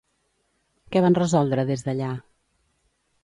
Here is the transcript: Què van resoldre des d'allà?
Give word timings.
Què 0.95 1.03
van 1.05 1.17
resoldre 1.19 1.65
des 1.71 1.85
d'allà? 1.89 2.09